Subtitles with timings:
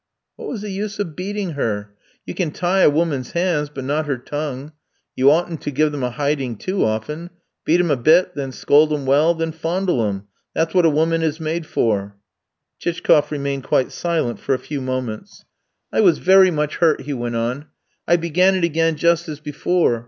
[0.35, 1.93] "What was the use of beating her?
[2.25, 4.71] You can tie a woman's hands, but not her tongue.
[5.15, 7.29] You oughtn't to give them a hiding too often.
[7.65, 10.23] Beat 'em a bit, then scold 'em well, then fondle 'em;
[10.55, 12.15] that's what a woman is made for."
[12.79, 15.45] Chichkoff remained quite silent for a few moments.
[15.93, 17.67] "I was very much hurt," he went on;
[18.07, 19.99] "I began it again just as before.